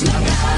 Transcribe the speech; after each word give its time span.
quieras, 0.00 0.12
la 0.12 0.20
radio 0.20 0.57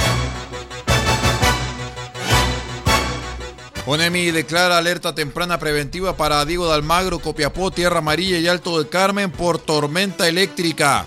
ONEMI 3.85 4.29
declara 4.29 4.77
alerta 4.77 5.15
temprana 5.15 5.57
preventiva 5.57 6.15
para 6.15 6.45
Diego 6.45 6.67
de 6.67 6.75
Almagro, 6.75 7.19
Copiapó, 7.19 7.71
Tierra 7.71 7.97
Amarilla 7.97 8.37
y 8.37 8.47
Alto 8.47 8.77
del 8.77 8.89
Carmen 8.89 9.31
por 9.31 9.57
tormenta 9.57 10.27
eléctrica. 10.27 11.05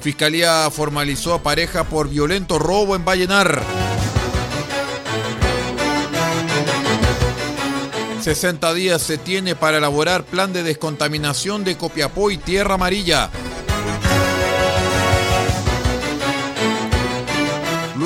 Fiscalía 0.00 0.70
formalizó 0.70 1.34
a 1.34 1.42
pareja 1.42 1.84
por 1.84 2.08
violento 2.08 2.58
robo 2.60 2.94
en 2.94 3.04
Vallenar. 3.04 3.60
60 8.22 8.74
días 8.74 9.02
se 9.02 9.18
tiene 9.18 9.56
para 9.56 9.78
elaborar 9.78 10.22
plan 10.22 10.52
de 10.52 10.62
descontaminación 10.62 11.64
de 11.64 11.76
Copiapó 11.76 12.30
y 12.30 12.36
Tierra 12.36 12.74
Amarilla. 12.74 13.30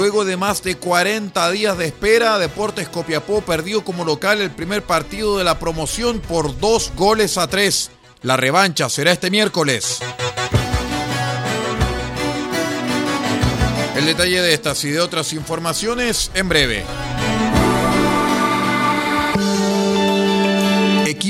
Luego 0.02 0.24
de 0.24 0.36
más 0.36 0.64
de 0.64 0.74
40 0.74 1.48
días 1.52 1.78
de 1.78 1.86
espera, 1.86 2.40
Deportes 2.40 2.88
Copiapó 2.88 3.40
perdió 3.40 3.84
como 3.84 4.04
local 4.04 4.40
el 4.40 4.50
primer 4.50 4.82
partido 4.82 5.38
de 5.38 5.44
la 5.44 5.60
promoción 5.60 6.18
por 6.18 6.58
dos 6.58 6.90
goles 6.96 7.38
a 7.38 7.46
tres. 7.46 7.92
La 8.20 8.36
revancha 8.36 8.88
será 8.88 9.12
este 9.12 9.30
miércoles. 9.30 10.00
El 13.94 14.04
detalle 14.04 14.42
de 14.42 14.52
estas 14.52 14.82
y 14.82 14.90
de 14.90 14.98
otras 14.98 15.32
informaciones 15.32 16.32
en 16.34 16.48
breve. 16.48 16.84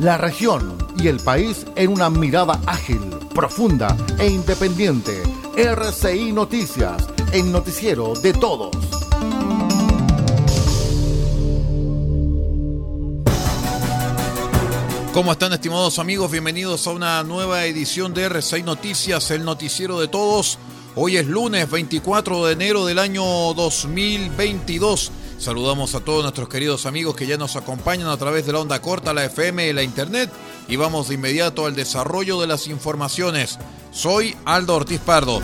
La 0.00 0.16
región 0.16 0.78
y 0.96 1.08
el 1.08 1.20
país 1.20 1.66
en 1.76 1.90
una 1.90 2.08
mirada 2.08 2.58
ágil, 2.64 3.00
profunda 3.34 3.94
e 4.18 4.30
independiente. 4.30 5.22
RCI 5.54 6.32
Noticias, 6.32 7.06
el 7.32 7.52
noticiero 7.52 8.14
de 8.14 8.32
todos. 8.32 8.74
¿Cómo 15.12 15.32
están 15.32 15.52
estimados 15.52 15.98
amigos? 15.98 16.30
Bienvenidos 16.30 16.86
a 16.86 16.92
una 16.92 17.22
nueva 17.22 17.66
edición 17.66 18.14
de 18.14 18.30
R6 18.30 18.64
Noticias, 18.64 19.30
el 19.30 19.44
noticiero 19.44 20.00
de 20.00 20.08
todos. 20.08 20.56
Hoy 20.96 21.18
es 21.18 21.26
lunes 21.26 21.70
24 21.70 22.46
de 22.46 22.52
enero 22.54 22.86
del 22.86 22.98
año 22.98 23.22
2022. 23.52 25.12
Saludamos 25.40 25.94
a 25.94 26.00
todos 26.00 26.22
nuestros 26.22 26.50
queridos 26.50 26.84
amigos 26.84 27.16
que 27.16 27.26
ya 27.26 27.38
nos 27.38 27.56
acompañan 27.56 28.08
a 28.08 28.18
través 28.18 28.44
de 28.44 28.52
la 28.52 28.58
onda 28.58 28.82
corta, 28.82 29.14
la 29.14 29.24
FM 29.24 29.68
y 29.68 29.72
la 29.72 29.82
Internet. 29.82 30.30
Y 30.68 30.76
vamos 30.76 31.08
de 31.08 31.14
inmediato 31.14 31.64
al 31.64 31.74
desarrollo 31.74 32.38
de 32.42 32.46
las 32.46 32.66
informaciones. 32.66 33.58
Soy 33.90 34.36
Aldo 34.44 34.76
Ortiz 34.76 35.00
Pardo. 35.00 35.40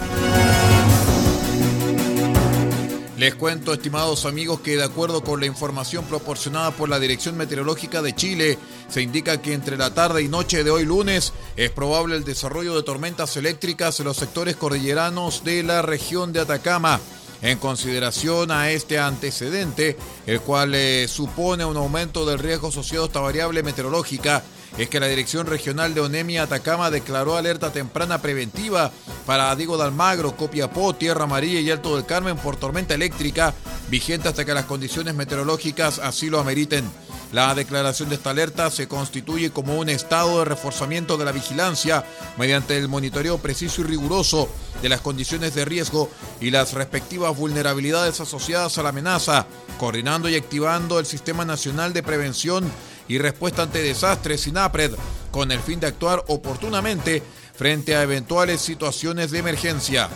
Les 3.16 3.34
cuento, 3.36 3.72
estimados 3.72 4.26
amigos, 4.26 4.60
que 4.60 4.76
de 4.76 4.84
acuerdo 4.84 5.24
con 5.24 5.40
la 5.40 5.46
información 5.46 6.04
proporcionada 6.04 6.72
por 6.72 6.90
la 6.90 7.00
Dirección 7.00 7.34
Meteorológica 7.38 8.02
de 8.02 8.14
Chile, 8.14 8.58
se 8.90 9.00
indica 9.00 9.40
que 9.40 9.54
entre 9.54 9.78
la 9.78 9.94
tarde 9.94 10.22
y 10.22 10.28
noche 10.28 10.62
de 10.62 10.70
hoy 10.70 10.84
lunes 10.84 11.32
es 11.56 11.70
probable 11.70 12.16
el 12.16 12.24
desarrollo 12.24 12.76
de 12.76 12.82
tormentas 12.82 13.34
eléctricas 13.38 13.98
en 13.98 14.04
los 14.04 14.18
sectores 14.18 14.56
cordilleranos 14.56 15.42
de 15.42 15.62
la 15.62 15.80
región 15.80 16.34
de 16.34 16.40
Atacama. 16.40 17.00
En 17.42 17.58
consideración 17.58 18.50
a 18.50 18.70
este 18.70 18.98
antecedente, 18.98 19.96
el 20.26 20.40
cual 20.40 20.74
eh, 20.74 21.06
supone 21.08 21.64
un 21.64 21.76
aumento 21.76 22.24
del 22.24 22.38
riesgo 22.38 22.68
asociado 22.68 23.04
a 23.04 23.06
esta 23.08 23.20
variable 23.20 23.62
meteorológica, 23.62 24.42
es 24.78 24.88
que 24.88 25.00
la 25.00 25.06
Dirección 25.06 25.46
Regional 25.46 25.94
de 25.94 26.00
Onemia 26.00 26.42
Atacama 26.42 26.90
declaró 26.90 27.36
alerta 27.36 27.72
temprana 27.72 28.20
preventiva 28.20 28.90
para 29.24 29.54
Diego 29.56 29.78
de 29.78 29.84
Almagro, 29.84 30.36
Copiapó, 30.36 30.94
Tierra 30.94 31.24
Amarilla 31.24 31.60
y 31.60 31.70
Alto 31.70 31.96
del 31.96 32.04
Carmen 32.04 32.36
por 32.36 32.56
tormenta 32.56 32.94
eléctrica, 32.94 33.54
vigente 33.88 34.28
hasta 34.28 34.44
que 34.44 34.54
las 34.54 34.64
condiciones 34.64 35.14
meteorológicas 35.14 35.98
así 35.98 36.28
lo 36.28 36.40
ameriten. 36.40 36.84
La 37.32 37.54
declaración 37.54 38.08
de 38.08 38.14
esta 38.14 38.30
alerta 38.30 38.70
se 38.70 38.86
constituye 38.86 39.50
como 39.50 39.76
un 39.76 39.88
estado 39.88 40.38
de 40.38 40.44
reforzamiento 40.44 41.16
de 41.16 41.24
la 41.24 41.32
vigilancia 41.32 42.04
mediante 42.38 42.78
el 42.78 42.88
monitoreo 42.88 43.38
preciso 43.38 43.80
y 43.80 43.84
riguroso 43.84 44.48
de 44.80 44.88
las 44.88 45.00
condiciones 45.00 45.54
de 45.54 45.64
riesgo 45.64 46.08
y 46.40 46.50
las 46.50 46.72
respectivas 46.72 47.36
vulnerabilidades 47.36 48.20
asociadas 48.20 48.78
a 48.78 48.82
la 48.82 48.90
amenaza, 48.90 49.46
coordinando 49.78 50.28
y 50.28 50.36
activando 50.36 51.00
el 51.00 51.06
Sistema 51.06 51.44
Nacional 51.44 51.92
de 51.92 52.02
Prevención 52.02 52.70
y 53.08 53.18
Respuesta 53.18 53.62
ante 53.62 53.82
Desastres, 53.82 54.42
SINAPRED, 54.42 54.92
con 55.30 55.50
el 55.50 55.60
fin 55.60 55.80
de 55.80 55.88
actuar 55.88 56.22
oportunamente 56.28 57.22
frente 57.54 57.96
a 57.96 58.02
eventuales 58.02 58.60
situaciones 58.60 59.30
de 59.30 59.38
emergencia. 59.38 60.08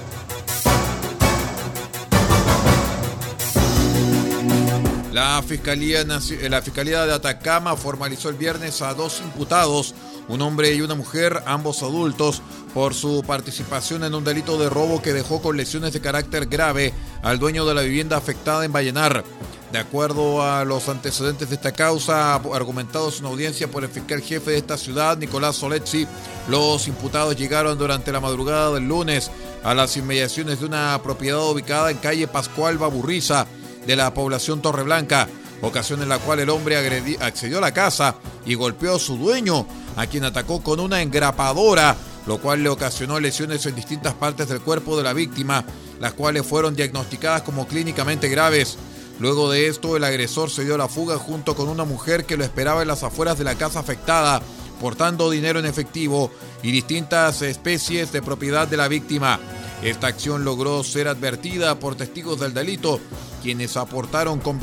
La 5.20 5.43
Fiscalía, 5.43 6.02
la 6.02 6.62
Fiscalía 6.62 7.05
de 7.05 7.12
Atacama 7.12 7.76
formalizó 7.76 8.31
el 8.31 8.37
viernes 8.37 8.81
a 8.81 8.94
dos 8.94 9.20
imputados 9.20 9.94
un 10.28 10.40
hombre 10.40 10.72
y 10.72 10.81
una 10.81 10.94
mujer, 10.94 11.43
ambos 11.44 11.82
adultos, 11.82 12.40
por 12.72 12.94
su 12.94 13.22
participación 13.26 14.02
en 14.05 14.14
un 14.14 14.25
delito 14.25 14.56
de 14.58 14.70
robo 14.70 15.02
que 15.02 15.12
dejó 15.12 15.43
con 15.43 15.58
lesiones 15.58 15.93
de 15.93 16.00
carácter 16.00 16.46
grave 16.46 16.94
al 17.20 17.38
dueño 17.38 17.67
de 17.67 17.75
la 17.75 17.82
vivienda 17.82 18.17
afectada 18.17 18.64
en 18.64 18.72
Vallenar. 18.72 19.22
De 19.70 19.78
acuerdo 19.78 20.43
a 20.43 20.64
los 20.64 20.88
antecedentes 20.88 21.50
de 21.50 21.56
esta 21.56 21.72
causa, 21.72 22.37
argumentados 22.37 23.20
en 23.20 23.26
audiencia 23.26 23.70
por 23.70 23.84
el 23.84 23.90
fiscal 23.90 24.22
jefe 24.22 24.52
de 24.52 24.56
esta 24.56 24.78
ciudad, 24.78 25.19
Nicolás 25.19 25.56
Soletzi, 25.56 26.06
los 26.49 26.88
imputados 26.88 27.37
llegaron 27.37 27.76
durante 27.76 28.11
la 28.11 28.20
madrugada 28.20 28.72
del 28.72 28.88
lunes 28.88 29.31
a 29.62 29.75
las 29.75 29.99
inmediaciones 29.99 30.61
de 30.61 30.67
una 30.67 30.99
propiedad 31.02 31.46
ubicada 31.46 31.90
en 31.90 31.99
calle 31.99 32.26
Pascual 32.26 32.78
Baburriza 32.78 33.46
de 33.87 33.97
la 33.97 34.12
población 34.15 34.62
Torreblanca, 34.62 35.29
ocasión 35.62 36.03
en 36.03 36.09
la 36.09 36.19
cual 36.19 36.41
el 36.41 36.50
hombre 36.50 36.77
accedió 37.21 37.59
a 37.59 37.62
la 37.62 37.75
casa 37.75 38.17
y 38.47 38.55
golpeó 38.55 38.97
a 38.97 38.99
su 38.99 39.17
dueño, 39.17 39.67
a 39.97 40.06
quien 40.06 40.25
atacó 40.25 40.62
con 40.62 40.81
una 40.81 41.03
engrapadora, 41.03 41.97
lo 42.27 42.38
cual 42.38 42.62
le 42.62 42.69
ocasionó 42.69 43.19
lesiones 43.19 43.65
en 43.67 43.75
distintas 43.75 44.15
partes 44.15 44.49
del 44.49 44.61
cuerpo 44.61 44.97
de 44.97 45.03
la 45.03 45.12
víctima, 45.12 45.65
las 46.00 46.12
cuales 46.12 46.47
fueron 46.47 46.75
diagnosticadas 46.75 47.43
como 47.43 47.67
clínicamente 47.67 48.29
graves. 48.29 48.79
Luego 49.19 49.50
de 49.50 49.67
esto, 49.69 49.97
el 49.97 50.05
agresor 50.05 50.50
se 50.50 50.65
dio 50.65 50.77
a 50.77 50.79
la 50.79 50.88
fuga 50.88 51.19
junto 51.19 51.55
con 51.55 51.69
una 51.69 51.85
mujer 51.85 52.25
que 52.25 52.37
lo 52.37 52.44
esperaba 52.44 52.82
en 52.82 52.88
las 52.88 53.03
afueras 53.03 53.37
de 53.37 53.44
la 53.44 53.55
casa 53.55 53.81
afectada, 53.81 54.41
portando 54.81 55.31
dinero 55.31 55.59
en 55.59 55.67
efectivo 55.67 56.31
y 56.62 56.73
distintas 56.73 57.43
especies 57.43 58.12
de 58.12 58.23
propiedad 58.23 58.67
de 58.67 58.79
la 58.79 58.88
víctima. 58.88 59.38
Esta 59.82 60.06
acción 60.06 60.44
logró 60.44 60.82
ser 60.85 61.09
advertida 61.09 61.79
por 61.79 61.97
testigos 61.97 62.41
del 62.41 62.55
delito, 62.55 63.00
quienes 63.42 63.76
aportaron 63.76 64.40
con 64.40 64.60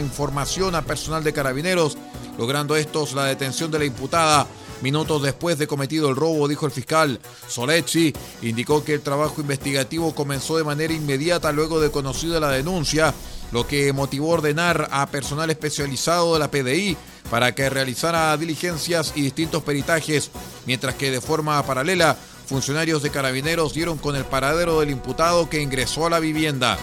información 0.00 0.74
a 0.74 0.82
personal 0.82 1.24
de 1.24 1.32
carabineros, 1.32 1.96
logrando 2.38 2.76
estos 2.76 3.12
la 3.14 3.24
detención 3.24 3.70
de 3.70 3.80
la 3.80 3.84
imputada. 3.84 4.46
Minutos 4.80 5.22
después 5.22 5.58
de 5.58 5.66
cometido 5.66 6.08
el 6.08 6.16
robo, 6.16 6.48
dijo 6.48 6.66
el 6.66 6.72
fiscal 6.72 7.20
Solechi, 7.46 8.12
indicó 8.42 8.84
que 8.84 8.94
el 8.94 9.00
trabajo 9.00 9.40
investigativo 9.40 10.14
comenzó 10.14 10.56
de 10.56 10.64
manera 10.64 10.92
inmediata 10.92 11.52
luego 11.52 11.80
de 11.80 11.90
conocida 11.90 12.40
la 12.40 12.50
denuncia 12.50 13.14
lo 13.52 13.66
que 13.66 13.92
motivó 13.92 14.30
ordenar 14.30 14.88
a 14.90 15.06
personal 15.06 15.50
especializado 15.50 16.32
de 16.32 16.40
la 16.40 16.50
PDI 16.50 16.96
para 17.30 17.54
que 17.54 17.70
realizara 17.70 18.36
diligencias 18.36 19.12
y 19.14 19.22
distintos 19.22 19.62
peritajes, 19.62 20.30
mientras 20.66 20.94
que 20.96 21.10
de 21.10 21.20
forma 21.20 21.64
paralela 21.64 22.16
funcionarios 22.46 23.02
de 23.02 23.10
carabineros 23.10 23.74
dieron 23.74 23.98
con 23.98 24.16
el 24.16 24.24
paradero 24.24 24.80
del 24.80 24.90
imputado 24.90 25.48
que 25.48 25.62
ingresó 25.62 26.06
a 26.06 26.10
la 26.10 26.18
vivienda. 26.18 26.78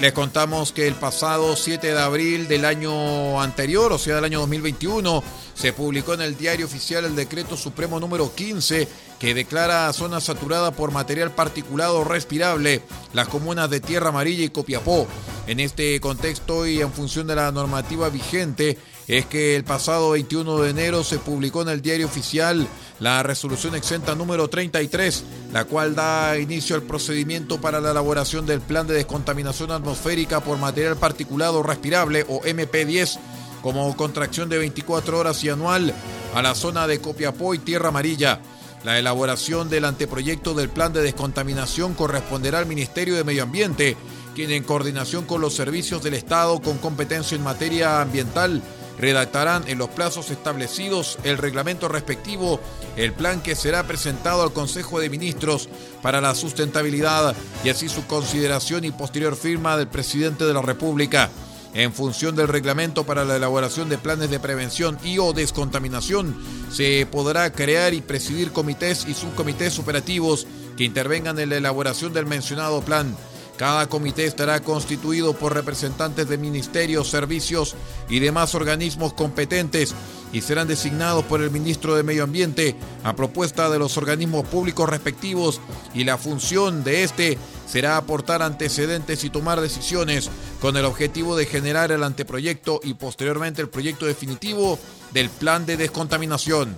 Les 0.00 0.12
contamos 0.12 0.72
que 0.72 0.86
el 0.86 0.94
pasado 0.94 1.56
7 1.56 1.86
de 1.94 1.98
abril 1.98 2.48
del 2.48 2.66
año 2.66 3.40
anterior, 3.40 3.92
o 3.92 3.98
sea, 3.98 4.16
del 4.16 4.26
año 4.26 4.40
2021, 4.40 5.22
se 5.54 5.72
publicó 5.72 6.12
en 6.12 6.20
el 6.20 6.36
Diario 6.36 6.66
Oficial 6.66 7.06
el 7.06 7.16
Decreto 7.16 7.56
Supremo 7.56 7.98
número 7.98 8.34
15 8.34 8.86
que 9.18 9.34
declara 9.34 9.90
zona 9.94 10.20
saturada 10.20 10.70
por 10.70 10.90
material 10.90 11.30
particulado 11.30 12.04
respirable 12.04 12.82
las 13.14 13.28
comunas 13.28 13.70
de 13.70 13.80
Tierra 13.80 14.10
Amarilla 14.10 14.44
y 14.44 14.50
Copiapó. 14.50 15.06
En 15.46 15.60
este 15.60 15.98
contexto 16.00 16.66
y 16.66 16.82
en 16.82 16.92
función 16.92 17.26
de 17.26 17.36
la 17.36 17.50
normativa 17.50 18.10
vigente, 18.10 18.76
es 19.08 19.26
que 19.26 19.56
el 19.56 19.64
pasado 19.64 20.10
21 20.10 20.58
de 20.58 20.70
enero 20.70 21.04
se 21.04 21.18
publicó 21.18 21.62
en 21.62 21.68
el 21.68 21.82
diario 21.82 22.06
oficial 22.06 22.66
la 22.98 23.22
resolución 23.22 23.74
exenta 23.74 24.14
número 24.14 24.48
33, 24.48 25.24
la 25.52 25.64
cual 25.64 25.94
da 25.94 26.38
inicio 26.38 26.76
al 26.76 26.82
procedimiento 26.82 27.60
para 27.60 27.80
la 27.80 27.90
elaboración 27.90 28.46
del 28.46 28.60
plan 28.60 28.86
de 28.86 28.94
descontaminación 28.94 29.70
atmosférica 29.70 30.40
por 30.40 30.58
material 30.58 30.96
particulado 30.96 31.62
respirable 31.62 32.24
o 32.28 32.40
MP10 32.40 33.18
como 33.62 33.94
contracción 33.96 34.48
de 34.48 34.58
24 34.58 35.18
horas 35.18 35.44
y 35.44 35.50
anual 35.50 35.92
a 36.34 36.42
la 36.42 36.54
zona 36.54 36.86
de 36.86 37.00
Copiapó 37.00 37.54
y 37.54 37.58
Tierra 37.58 37.88
Amarilla. 37.88 38.40
La 38.84 38.98
elaboración 38.98 39.68
del 39.68 39.84
anteproyecto 39.84 40.54
del 40.54 40.68
plan 40.68 40.92
de 40.92 41.02
descontaminación 41.02 41.94
corresponderá 41.94 42.58
al 42.60 42.66
Ministerio 42.66 43.14
de 43.14 43.24
Medio 43.24 43.42
Ambiente, 43.42 43.96
quien 44.34 44.50
en 44.52 44.62
coordinación 44.62 45.24
con 45.24 45.40
los 45.40 45.54
servicios 45.54 46.02
del 46.02 46.14
Estado 46.14 46.60
con 46.60 46.78
competencia 46.78 47.36
en 47.36 47.42
materia 47.42 48.00
ambiental 48.00 48.62
redactarán 48.98 49.64
en 49.68 49.78
los 49.78 49.88
plazos 49.88 50.30
establecidos 50.30 51.18
el 51.24 51.38
reglamento 51.38 51.88
respectivo, 51.88 52.60
el 52.96 53.12
plan 53.12 53.42
que 53.42 53.54
será 53.54 53.86
presentado 53.86 54.42
al 54.42 54.52
Consejo 54.52 55.00
de 55.00 55.10
Ministros 55.10 55.68
para 56.02 56.20
la 56.20 56.34
sustentabilidad 56.34 57.34
y 57.64 57.68
así 57.68 57.88
su 57.88 58.06
consideración 58.06 58.84
y 58.84 58.90
posterior 58.90 59.36
firma 59.36 59.76
del 59.76 59.88
presidente 59.88 60.44
de 60.44 60.54
la 60.54 60.62
República. 60.62 61.30
En 61.74 61.92
función 61.92 62.34
del 62.34 62.48
reglamento 62.48 63.04
para 63.04 63.26
la 63.26 63.36
elaboración 63.36 63.90
de 63.90 63.98
planes 63.98 64.30
de 64.30 64.40
prevención 64.40 64.98
y 65.04 65.18
o 65.18 65.34
descontaminación, 65.34 66.34
se 66.72 67.06
podrá 67.10 67.52
crear 67.52 67.92
y 67.92 68.00
presidir 68.00 68.50
comités 68.50 69.06
y 69.06 69.12
subcomités 69.12 69.78
operativos 69.78 70.46
que 70.78 70.84
intervengan 70.84 71.38
en 71.38 71.50
la 71.50 71.56
elaboración 71.56 72.14
del 72.14 72.24
mencionado 72.24 72.80
plan. 72.80 73.14
Cada 73.56 73.88
comité 73.88 74.26
estará 74.26 74.60
constituido 74.60 75.32
por 75.32 75.54
representantes 75.54 76.28
de 76.28 76.36
ministerios, 76.36 77.08
servicios 77.08 77.74
y 78.08 78.18
demás 78.18 78.54
organismos 78.54 79.14
competentes 79.14 79.94
y 80.32 80.42
serán 80.42 80.68
designados 80.68 81.24
por 81.24 81.40
el 81.40 81.50
ministro 81.50 81.94
de 81.94 82.02
Medio 82.02 82.24
Ambiente 82.24 82.76
a 83.02 83.16
propuesta 83.16 83.70
de 83.70 83.78
los 83.78 83.96
organismos 83.96 84.46
públicos 84.46 84.88
respectivos 84.88 85.60
y 85.94 86.04
la 86.04 86.18
función 86.18 86.84
de 86.84 87.04
este 87.04 87.38
será 87.66 87.96
aportar 87.96 88.42
antecedentes 88.42 89.24
y 89.24 89.30
tomar 89.30 89.60
decisiones 89.60 90.28
con 90.60 90.76
el 90.76 90.84
objetivo 90.84 91.36
de 91.36 91.46
generar 91.46 91.92
el 91.92 92.02
anteproyecto 92.02 92.80
y 92.82 92.94
posteriormente 92.94 93.62
el 93.62 93.68
proyecto 93.68 94.04
definitivo 94.04 94.78
del 95.12 95.30
plan 95.30 95.64
de 95.64 95.76
descontaminación. 95.76 96.76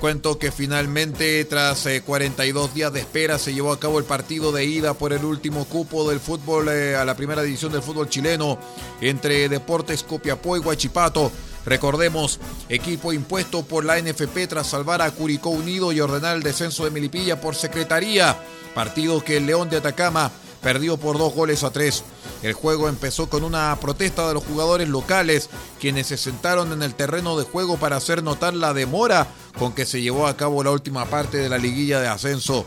Cuento 0.00 0.38
que 0.38 0.50
finalmente, 0.50 1.44
tras 1.44 1.86
42 2.04 2.70
eh, 2.70 2.72
días 2.74 2.92
de 2.92 3.00
espera, 3.00 3.38
se 3.38 3.52
llevó 3.52 3.70
a 3.70 3.78
cabo 3.78 3.98
el 3.98 4.06
partido 4.06 4.50
de 4.50 4.64
ida 4.64 4.94
por 4.94 5.12
el 5.12 5.24
último 5.24 5.66
cupo 5.66 6.08
del 6.08 6.20
fútbol 6.20 6.70
eh, 6.70 6.96
a 6.96 7.04
la 7.04 7.14
primera 7.14 7.42
división 7.42 7.70
del 7.70 7.82
fútbol 7.82 8.08
chileno 8.08 8.58
entre 9.02 9.48
Deportes 9.50 10.02
Copiapó 10.02 10.56
y 10.56 10.60
Huachipato. 10.60 11.30
Recordemos, 11.66 12.40
equipo 12.70 13.12
impuesto 13.12 13.62
por 13.62 13.84
la 13.84 14.00
NFP 14.00 14.48
tras 14.48 14.68
salvar 14.68 15.02
a 15.02 15.10
Curicó 15.10 15.50
Unido 15.50 15.92
y 15.92 16.00
ordenar 16.00 16.36
el 16.36 16.42
descenso 16.42 16.84
de 16.84 16.90
Melipilla 16.90 17.38
por 17.38 17.54
secretaría. 17.54 18.38
Partido 18.74 19.22
que 19.22 19.36
el 19.36 19.46
León 19.46 19.68
de 19.68 19.76
Atacama 19.76 20.32
perdió 20.62 20.96
por 20.96 21.18
dos 21.18 21.34
goles 21.34 21.64
a 21.64 21.70
tres. 21.70 22.04
El 22.42 22.52
juego 22.52 22.88
empezó 22.88 23.28
con 23.28 23.44
una 23.44 23.76
protesta 23.80 24.28
de 24.28 24.34
los 24.34 24.44
jugadores 24.44 24.88
locales, 24.88 25.50
quienes 25.78 26.08
se 26.08 26.16
sentaron 26.16 26.72
en 26.72 26.82
el 26.82 26.94
terreno 26.94 27.38
de 27.38 27.44
juego 27.44 27.76
para 27.76 27.96
hacer 27.96 28.22
notar 28.22 28.54
la 28.54 28.74
demora 28.74 29.26
con 29.58 29.72
que 29.72 29.86
se 29.86 30.00
llevó 30.00 30.26
a 30.26 30.36
cabo 30.36 30.62
la 30.62 30.70
última 30.70 31.06
parte 31.06 31.38
de 31.38 31.48
la 31.48 31.58
liguilla 31.58 32.00
de 32.00 32.08
ascenso. 32.08 32.64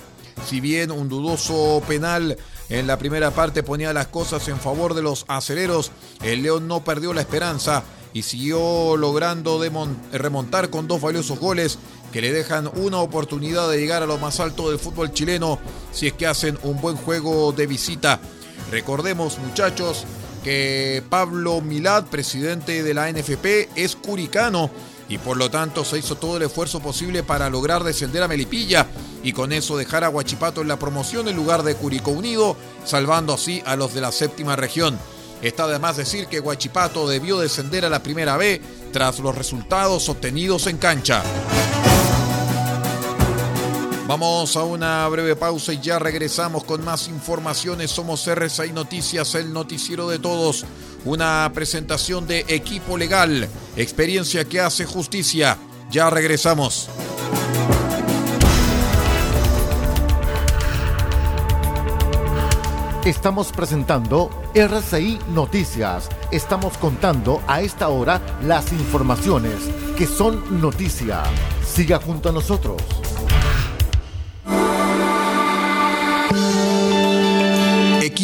Si 0.47 0.59
bien 0.59 0.91
un 0.91 1.09
dudoso 1.09 1.81
penal 1.88 2.38
en 2.69 2.88
la 2.88 2.97
primera 2.97 3.31
parte 3.31 3.63
ponía 3.63 3.93
las 3.93 4.07
cosas 4.07 4.47
en 4.47 4.59
favor 4.59 4.93
de 4.93 5.01
los 5.01 5.25
aceleros, 5.27 5.91
el 6.23 6.43
León 6.43 6.67
no 6.67 6.83
perdió 6.83 7.13
la 7.13 7.21
esperanza 7.21 7.83
y 8.13 8.23
siguió 8.23 8.95
logrando 8.97 9.62
remontar 10.12 10.69
con 10.69 10.88
dos 10.88 11.01
valiosos 11.01 11.39
goles 11.39 11.79
que 12.13 12.22
le 12.22 12.32
dejan 12.32 12.70
una 12.75 13.00
oportunidad 13.00 13.70
de 13.72 13.79
llegar 13.79 14.03
a 14.03 14.05
lo 14.05 14.20
más 14.20 14.39
alto 14.39 14.70
del 14.70 14.77
fútbol 14.77 15.12
chileno 15.12 15.58
si 15.91 16.05
es 16.05 16.13
que 16.13 16.27
hacen 16.27 16.60
un 16.62 16.79
buen 16.79 16.96
juego 16.96 17.51
de 17.51 17.65
visita. 17.65 18.20
Recordemos 18.70 19.39
muchachos 19.39 20.05
que 20.43 21.01
Pablo 21.10 21.60
Milad, 21.62 22.05
presidente 22.05 22.84
de 22.84 22.93
la 22.93 23.12
NFP, 23.12 23.70
es 23.75 23.96
curicano 23.96 24.70
y 25.10 25.17
por 25.17 25.38
lo 25.38 25.50
tanto 25.50 25.84
se 25.84 25.98
hizo 25.98 26.15
todo 26.15 26.38
el 26.38 26.43
esfuerzo 26.43 26.79
posible 26.82 27.24
para 27.24 27.50
lograr 27.50 27.84
descender 27.84 28.22
a 28.22 28.27
Melipilla 28.27 28.86
y 29.24 29.34
con 29.34 29.51
eso 29.51 29.75
dejar 29.75 30.03
a 30.03 30.10
Huachipato 30.10 30.62
en 30.62 30.67
la 30.67 30.77
promoción 30.77 31.27
en 31.27 31.36
lugar 31.36 31.63
de 31.63 31.75
Curicó 31.75 32.12
Unido, 32.12 32.55
salvando 32.86 33.34
así 33.34 33.63
a 33.65 33.75
los 33.75 33.96
de 33.96 34.01
la 34.01 34.12
séptima 34.12 34.55
región. 34.55 35.00
Está 35.41 35.67
de 35.67 35.79
más 35.79 35.98
decir 35.98 36.27
que 36.27 36.39
Huachipato 36.39 37.10
debió 37.10 37.39
descender 37.39 37.86
a 37.86 37.89
la 37.89 38.03
primera 38.03 38.38
B 38.38 38.62
tras 38.91 39.20
los 39.20 39.36
resultados 39.36 40.08
obtenidos 40.10 40.67
en 40.67 40.77
cancha. 40.77 41.24
Vamos 44.13 44.55
a 44.58 44.63
una 44.63 45.08
breve 45.10 45.36
pausa 45.36 45.74
y 45.74 45.79
ya 45.79 45.98
regresamos 45.98 46.63
con 46.65 46.86
más 46.86 47.08
informaciones. 47.08 47.89
Somos 47.89 48.29
RSI 48.32 48.72
Noticias, 48.72 49.34
el 49.34 49.51
noticiero 49.51 50.08
de 50.08 50.20
todos. 50.20 50.65
Una 51.03 51.50
presentación 51.51 52.27
de 52.27 52.46
equipo 52.48 52.96
legal, 52.96 53.50
experiencia 53.75 54.46
que 54.46 54.60
hace 54.60 54.86
justicia. 54.86 55.58
Ya 55.89 56.12
regresamos. 56.12 56.89
Estamos 63.05 63.51
presentando 63.51 64.29
RCI 64.53 65.17
Noticias. 65.29 66.08
Estamos 66.29 66.77
contando 66.77 67.41
a 67.48 67.62
esta 67.62 67.89
hora 67.89 68.22
las 68.43 68.72
informaciones 68.74 69.55
que 69.98 70.05
son 70.05 70.62
noticia. 70.62 71.24
Siga 71.65 71.98
junto 71.98 72.29
a 72.29 72.32
nosotros. 72.32 72.79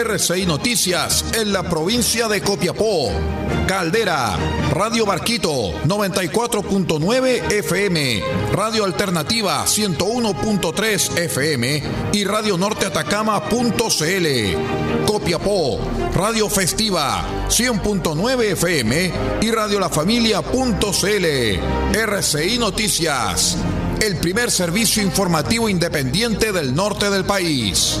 RCI 0.00 0.46
Noticias 0.46 1.26
en 1.34 1.52
la 1.52 1.62
provincia 1.62 2.26
de 2.26 2.40
Copiapó. 2.40 3.10
Caldera, 3.68 4.34
Radio 4.72 5.04
Barquito 5.04 5.72
94.9 5.84 7.52
FM, 7.52 8.22
Radio 8.52 8.86
Alternativa 8.86 9.62
101.3 9.66 11.18
FM 11.18 11.82
y 12.14 12.24
Radio 12.24 12.56
Norte 12.56 12.86
Atacama.cl. 12.86 15.06
Copiapó, 15.06 15.78
Radio 16.14 16.48
Festiva 16.48 17.22
100.9 17.48 18.52
FM 18.52 19.12
y 19.42 19.50
Radio 19.50 19.80
La 19.80 19.90
Familia.cl. 19.90 21.26
RCI 21.94 22.58
Noticias, 22.58 23.58
el 24.00 24.16
primer 24.16 24.50
servicio 24.50 25.02
informativo 25.02 25.68
independiente 25.68 26.52
del 26.52 26.74
norte 26.74 27.10
del 27.10 27.26
país. 27.26 28.00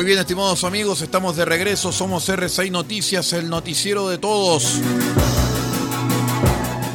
Muy 0.00 0.06
bien, 0.06 0.18
estimados 0.18 0.64
amigos, 0.64 1.02
estamos 1.02 1.36
de 1.36 1.44
regreso. 1.44 1.92
Somos 1.92 2.26
R6 2.26 2.70
Noticias, 2.70 3.34
el 3.34 3.50
noticiero 3.50 4.08
de 4.08 4.16
todos. 4.16 4.80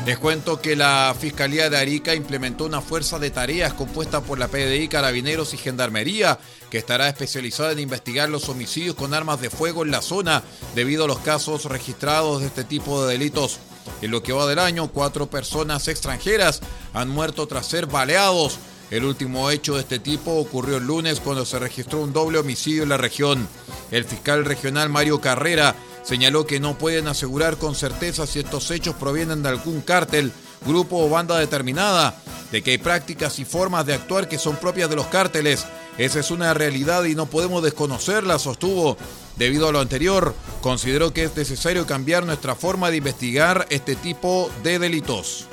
Les 0.07 0.17
cuento 0.17 0.59
que 0.59 0.75
la 0.75 1.15
Fiscalía 1.19 1.69
de 1.69 1.77
Arica 1.77 2.15
implementó 2.15 2.65
una 2.65 2.81
fuerza 2.81 3.19
de 3.19 3.29
tareas 3.29 3.75
compuesta 3.75 4.21
por 4.21 4.39
la 4.39 4.47
PDI, 4.47 4.87
Carabineros 4.87 5.53
y 5.53 5.57
Gendarmería, 5.57 6.39
que 6.71 6.79
estará 6.79 7.07
especializada 7.07 7.73
en 7.73 7.79
investigar 7.79 8.27
los 8.27 8.49
homicidios 8.49 8.95
con 8.95 9.13
armas 9.13 9.39
de 9.39 9.51
fuego 9.51 9.83
en 9.85 9.91
la 9.91 10.01
zona 10.01 10.41
debido 10.73 11.03
a 11.03 11.07
los 11.07 11.19
casos 11.19 11.65
registrados 11.65 12.41
de 12.41 12.47
este 12.47 12.63
tipo 12.63 13.05
de 13.05 13.13
delitos. 13.13 13.59
En 14.01 14.09
lo 14.09 14.23
que 14.23 14.33
va 14.33 14.47
del 14.47 14.57
año, 14.57 14.87
cuatro 14.87 15.29
personas 15.29 15.87
extranjeras 15.89 16.59
han 16.91 17.09
muerto 17.09 17.45
tras 17.45 17.67
ser 17.67 17.85
baleados. 17.85 18.57
El 18.91 19.03
último 19.03 19.49
hecho 19.49 19.75
de 19.75 19.81
este 19.81 19.99
tipo 19.99 20.33
ocurrió 20.33 20.77
el 20.77 20.85
lunes 20.85 21.19
cuando 21.19 21.45
se 21.45 21.57
registró 21.57 22.01
un 22.01 22.13
doble 22.13 22.37
homicidio 22.37 22.83
en 22.83 22.89
la 22.89 22.97
región. 22.97 23.47
El 23.91 24.05
fiscal 24.05 24.45
regional 24.45 24.89
Mario 24.89 25.19
Carrera 25.21 25.75
señaló 26.03 26.45
que 26.45 26.59
no 26.59 26.77
pueden 26.77 27.07
asegurar 27.07 27.57
con 27.57 27.73
certeza 27.73 28.27
si 28.27 28.39
estos 28.39 28.69
hechos 28.69 28.95
provienen 28.95 29.41
de 29.41 29.49
algún 29.49 29.81
cártel, 29.81 30.31
grupo 30.65 30.97
o 30.97 31.09
banda 31.09 31.39
determinada, 31.39 32.15
de 32.51 32.61
que 32.61 32.71
hay 32.71 32.77
prácticas 32.77 33.39
y 33.39 33.45
formas 33.45 33.85
de 33.85 33.95
actuar 33.95 34.29
que 34.29 34.37
son 34.37 34.55
propias 34.57 34.89
de 34.89 34.95
los 34.95 35.07
cárteles. 35.07 35.65
Esa 35.97 36.19
es 36.19 36.29
una 36.29 36.53
realidad 36.53 37.05
y 37.05 37.15
no 37.15 37.25
podemos 37.25 37.63
desconocerla, 37.63 38.37
sostuvo. 38.37 38.97
Debido 39.35 39.67
a 39.67 39.71
lo 39.71 39.79
anterior, 39.79 40.35
consideró 40.61 41.11
que 41.11 41.25
es 41.25 41.35
necesario 41.35 41.85
cambiar 41.85 42.25
nuestra 42.25 42.55
forma 42.55 42.91
de 42.91 42.97
investigar 42.97 43.65
este 43.69 43.95
tipo 43.95 44.49
de 44.63 44.79
delitos. 44.79 45.47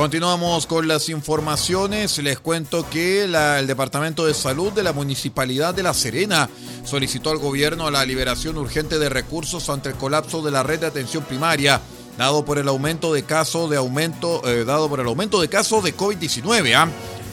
Continuamos 0.00 0.66
con 0.66 0.88
las 0.88 1.10
informaciones. 1.10 2.16
Les 2.20 2.40
cuento 2.40 2.88
que 2.88 3.24
el 3.24 3.66
Departamento 3.66 4.24
de 4.24 4.32
Salud 4.32 4.72
de 4.72 4.82
la 4.82 4.94
Municipalidad 4.94 5.74
de 5.74 5.82
La 5.82 5.92
Serena 5.92 6.48
solicitó 6.84 7.28
al 7.28 7.36
gobierno 7.36 7.90
la 7.90 8.06
liberación 8.06 8.56
urgente 8.56 8.98
de 8.98 9.10
recursos 9.10 9.68
ante 9.68 9.90
el 9.90 9.96
colapso 9.96 10.40
de 10.40 10.52
la 10.52 10.62
red 10.62 10.80
de 10.80 10.86
atención 10.86 11.22
primaria 11.24 11.82
dado 12.16 12.46
por 12.46 12.56
el 12.56 12.68
aumento 12.68 13.12
de 13.12 13.24
casos 13.24 13.68
de 13.68 13.76
aumento 13.76 14.40
eh, 14.48 14.64
dado 14.64 14.88
por 14.88 15.00
el 15.00 15.06
aumento 15.06 15.38
de 15.38 15.48
casos 15.48 15.84
de 15.84 15.94
COVID-19. 15.94 16.74
¿ah? 16.74 16.88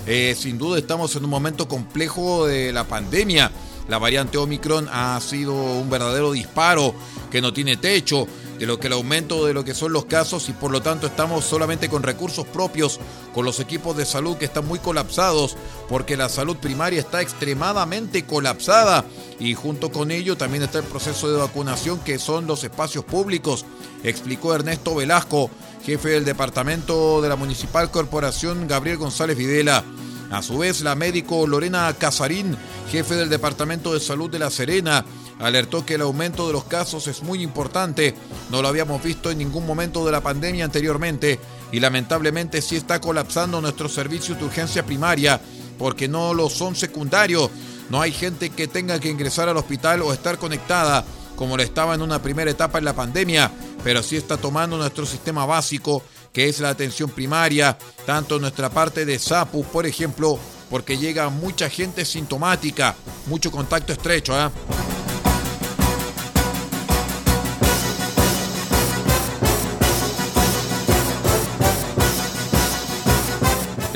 Eh, 0.06 0.36
sin 0.38 0.58
duda 0.58 0.78
estamos 0.78 1.16
en 1.16 1.24
un 1.24 1.30
momento 1.30 1.70
complejo 1.70 2.48
de 2.48 2.74
la 2.74 2.84
pandemia. 2.84 3.50
La 3.88 3.98
variante 3.98 4.38
Omicron 4.38 4.90
ha 4.92 5.18
sido 5.22 5.54
un 5.54 5.90
verdadero 5.90 6.34
disparo 6.34 6.94
que 7.32 7.40
no 7.40 7.54
tiene 7.54 7.78
techo 7.78 8.28
de 8.60 8.66
lo 8.66 8.80
que 8.80 8.88
el 8.88 8.94
aumento 8.94 9.46
de 9.46 9.54
lo 9.54 9.64
que 9.64 9.74
son 9.74 9.94
los 9.94 10.06
casos 10.06 10.50
y 10.50 10.54
por 10.54 10.72
lo 10.72 10.82
tanto 10.82 11.08
estamos 11.08 11.46
solamente 11.46 11.90
con 11.90 12.04
recursos 12.04 12.46
propios, 12.46 13.00
con 13.34 13.46
los 13.46 13.60
equipos 13.60 13.96
de 13.96 14.06
salud 14.06 14.38
que 14.38 14.46
están 14.46 14.68
muy 14.68 14.80
colapsados 14.80 15.56
porque 15.90 16.18
la 16.18 16.30
salud 16.30 16.58
primaria 16.58 17.00
está 17.00 17.22
extremadamente 17.22 18.26
colapsada 18.26 19.06
y 19.40 19.54
junto 19.54 19.92
con 19.92 20.12
ello 20.12 20.38
también 20.38 20.64
está 20.64 20.80
el 20.80 20.86
proceso 20.86 21.32
de 21.32 21.38
vacunación 21.38 22.00
que 22.00 22.20
son 22.20 22.48
los 22.48 22.64
espacios 22.64 23.06
públicos, 23.06 23.66
explicó 24.04 24.56
Ernesto 24.56 24.96
Velasco, 24.96 25.50
jefe 25.86 26.10
del 26.10 26.26
departamento 26.26 27.22
de 27.22 27.30
la 27.30 27.36
Municipal 27.36 27.92
Corporación 27.92 28.68
Gabriel 28.68 28.98
González 28.98 29.38
Videla. 29.38 29.84
A 30.30 30.42
su 30.42 30.58
vez, 30.58 30.82
la 30.82 30.94
médico 30.94 31.48
Lorena 31.48 31.94
Casarín, 31.98 32.58
jefe 32.92 33.16
del 33.16 33.30
Departamento 33.30 33.94
de 33.94 34.02
Salud 34.02 34.30
de 34.30 34.40
La 34.40 34.50
Serena, 34.50 35.06
alertó 35.40 35.86
que 35.86 35.96
el 35.96 36.02
aumento 36.02 36.48
de 36.48 36.54
los 36.54 36.66
casos 36.66 37.08
es 37.08 37.24
muy 37.24 37.44
importante. 37.44 38.16
No 38.50 38.62
lo 38.62 38.68
habíamos 38.68 39.04
visto 39.04 39.32
en 39.32 39.38
ningún 39.38 39.66
momento 39.66 40.06
de 40.06 40.12
la 40.12 40.22
pandemia 40.22 40.66
anteriormente 40.66 41.40
y 41.72 41.80
lamentablemente 41.80 42.62
sí 42.62 42.76
está 42.76 43.00
colapsando 43.00 43.62
nuestros 43.62 43.94
servicios 43.94 44.38
de 44.38 44.46
urgencia 44.46 44.86
primaria 44.86 45.40
porque 45.78 46.08
no 46.08 46.34
lo 46.34 46.50
son 46.50 46.76
secundarios. 46.76 47.50
No 47.90 48.02
hay 48.02 48.12
gente 48.12 48.50
que 48.50 48.68
tenga 48.68 49.00
que 49.00 49.10
ingresar 49.10 49.48
al 49.48 49.58
hospital 49.58 50.02
o 50.02 50.14
estar 50.14 50.38
conectada 50.38 51.06
como 51.36 51.56
lo 51.56 51.64
estaba 51.64 51.94
en 51.94 52.02
una 52.02 52.22
primera 52.22 52.50
etapa 52.50 52.80
en 52.80 52.86
la 52.86 52.96
pandemia, 52.96 53.52
pero 53.84 54.02
sí 54.02 54.18
está 54.18 54.38
tomando 54.38 54.76
nuestro 54.76 55.06
sistema 55.06 55.46
básico 55.46 56.02
que 56.34 56.50
es 56.50 56.60
la 56.60 56.70
atención 56.70 57.10
primaria, 57.10 57.78
tanto 58.06 58.38
nuestra 58.40 58.70
parte 58.70 59.06
de 59.06 59.18
SAPU, 59.18 59.64
por 59.66 59.86
ejemplo, 59.86 60.38
porque 60.70 60.98
llega 60.98 61.30
mucha 61.30 61.70
gente 61.70 62.06
sintomática, 62.06 62.96
mucho 63.28 63.52
contacto 63.52 63.94
estrecho. 63.94 64.36
¿ah? 64.36 64.52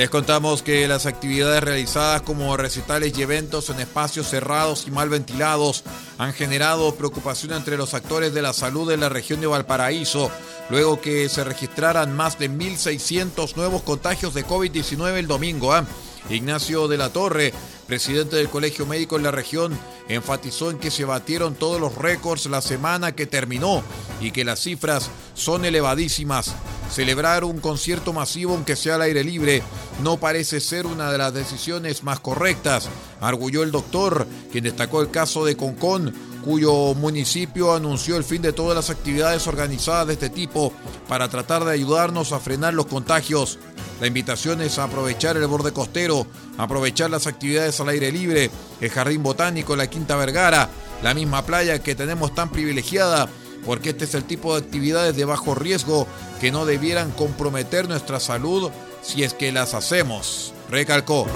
Les 0.01 0.09
contamos 0.09 0.63
que 0.63 0.87
las 0.87 1.05
actividades 1.05 1.61
realizadas 1.63 2.23
como 2.23 2.57
recitales 2.57 3.15
y 3.15 3.21
eventos 3.21 3.69
en 3.69 3.79
espacios 3.79 4.27
cerrados 4.27 4.87
y 4.87 4.89
mal 4.89 5.09
ventilados 5.09 5.83
han 6.17 6.33
generado 6.33 6.95
preocupación 6.95 7.53
entre 7.53 7.77
los 7.77 7.93
actores 7.93 8.33
de 8.33 8.41
la 8.41 8.51
salud 8.51 8.89
de 8.89 8.97
la 8.97 9.09
región 9.09 9.41
de 9.41 9.45
Valparaíso, 9.45 10.31
luego 10.71 10.99
que 10.99 11.29
se 11.29 11.43
registraran 11.43 12.15
más 12.15 12.39
de 12.39 12.49
1.600 12.49 13.55
nuevos 13.55 13.83
contagios 13.83 14.33
de 14.33 14.43
COVID-19 14.43 15.17
el 15.17 15.27
domingo. 15.27 15.71
¿ah? 15.71 15.85
Ignacio 16.29 16.87
de 16.87 16.97
la 16.97 17.09
Torre, 17.09 17.53
presidente 17.87 18.35
del 18.35 18.49
Colegio 18.49 18.85
Médico 18.85 19.17
en 19.17 19.23
la 19.23 19.31
región, 19.31 19.77
enfatizó 20.07 20.71
en 20.71 20.77
que 20.77 20.91
se 20.91 21.05
batieron 21.05 21.55
todos 21.55 21.79
los 21.79 21.95
récords 21.95 22.45
la 22.45 22.61
semana 22.61 23.13
que 23.13 23.25
terminó 23.25 23.83
y 24.19 24.31
que 24.31 24.45
las 24.45 24.59
cifras 24.61 25.09
son 25.33 25.65
elevadísimas. 25.65 26.53
Celebrar 26.91 27.43
un 27.43 27.59
concierto 27.59 28.13
masivo 28.13 28.53
aunque 28.53 28.75
sea 28.75 28.95
al 28.95 29.03
aire 29.03 29.23
libre 29.23 29.63
no 30.03 30.17
parece 30.17 30.59
ser 30.59 30.85
una 30.85 31.11
de 31.11 31.17
las 31.17 31.33
decisiones 31.33 32.03
más 32.03 32.19
correctas, 32.19 32.89
arguyó 33.21 33.63
el 33.63 33.71
doctor, 33.71 34.27
quien 34.51 34.65
destacó 34.65 35.01
el 35.01 35.09
caso 35.09 35.45
de 35.45 35.55
Concón, 35.55 36.13
cuyo 36.43 36.93
municipio 36.95 37.73
anunció 37.73 38.17
el 38.17 38.23
fin 38.23 38.41
de 38.41 38.51
todas 38.51 38.75
las 38.75 38.89
actividades 38.89 39.47
organizadas 39.47 40.07
de 40.07 40.13
este 40.13 40.29
tipo 40.29 40.73
para 41.07 41.29
tratar 41.29 41.63
de 41.63 41.71
ayudarnos 41.71 42.31
a 42.31 42.39
frenar 42.39 42.73
los 42.73 42.87
contagios. 42.87 43.59
La 44.01 44.07
invitación 44.07 44.61
es 44.61 44.79
a 44.79 44.85
aprovechar 44.85 45.37
el 45.37 45.45
borde 45.45 45.73
costero, 45.73 46.25
aprovechar 46.57 47.11
las 47.11 47.27
actividades 47.27 47.79
al 47.79 47.89
aire 47.89 48.11
libre, 48.11 48.49
el 48.81 48.89
jardín 48.89 49.21
botánico, 49.21 49.75
la 49.75 49.91
Quinta 49.91 50.15
Vergara, 50.15 50.69
la 51.03 51.13
misma 51.13 51.45
playa 51.45 51.83
que 51.83 51.93
tenemos 51.93 52.33
tan 52.33 52.49
privilegiada, 52.49 53.29
porque 53.63 53.91
este 53.91 54.05
es 54.05 54.15
el 54.15 54.23
tipo 54.23 54.55
de 54.55 54.65
actividades 54.65 55.15
de 55.15 55.25
bajo 55.25 55.53
riesgo 55.53 56.07
que 56.39 56.51
no 56.51 56.65
debieran 56.65 57.11
comprometer 57.11 57.87
nuestra 57.87 58.19
salud 58.19 58.71
si 59.03 59.21
es 59.21 59.35
que 59.35 59.51
las 59.51 59.75
hacemos, 59.75 60.51
recalcó. 60.67 61.27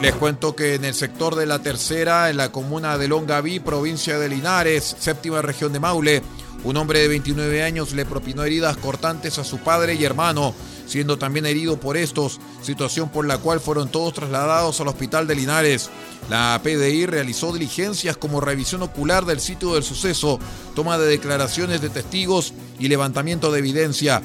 Les 0.00 0.14
cuento 0.14 0.56
que 0.56 0.76
en 0.76 0.86
el 0.86 0.94
sector 0.94 1.34
de 1.34 1.44
la 1.44 1.58
tercera, 1.58 2.30
en 2.30 2.38
la 2.38 2.50
comuna 2.50 2.96
de 2.96 3.06
Longaví, 3.06 3.60
provincia 3.60 4.18
de 4.18 4.30
Linares, 4.30 4.96
séptima 4.98 5.42
región 5.42 5.74
de 5.74 5.80
Maule, 5.80 6.22
un 6.64 6.78
hombre 6.78 7.00
de 7.00 7.08
29 7.08 7.62
años 7.62 7.92
le 7.92 8.06
propinó 8.06 8.42
heridas 8.44 8.78
cortantes 8.78 9.38
a 9.38 9.44
su 9.44 9.58
padre 9.58 9.94
y 9.94 10.04
hermano, 10.04 10.54
siendo 10.86 11.18
también 11.18 11.44
herido 11.44 11.78
por 11.78 11.98
estos, 11.98 12.40
situación 12.62 13.10
por 13.10 13.26
la 13.26 13.36
cual 13.36 13.60
fueron 13.60 13.90
todos 13.90 14.14
trasladados 14.14 14.80
al 14.80 14.88
hospital 14.88 15.26
de 15.26 15.34
Linares. 15.34 15.90
La 16.30 16.58
PDI 16.62 17.04
realizó 17.04 17.52
diligencias 17.52 18.16
como 18.16 18.40
revisión 18.40 18.82
ocular 18.82 19.26
del 19.26 19.40
sitio 19.40 19.74
del 19.74 19.84
suceso, 19.84 20.38
toma 20.74 20.96
de 20.96 21.08
declaraciones 21.08 21.82
de 21.82 21.90
testigos 21.90 22.54
y 22.78 22.88
levantamiento 22.88 23.52
de 23.52 23.58
evidencia. 23.58 24.22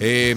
Eh, 0.00 0.34